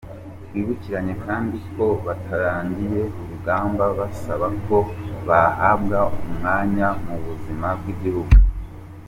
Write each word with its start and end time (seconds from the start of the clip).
Twibukiranye 0.47 1.13
kandi 1.25 1.57
ko 1.73 1.85
batangiye 2.05 3.01
urugamba 3.21 3.85
basaba 3.99 4.47
ko 4.65 4.77
bahabwa 5.27 5.99
umwanya 6.25 6.87
mu 7.05 7.15
buzima 7.25 7.67
bw’igihugu. 7.79 8.33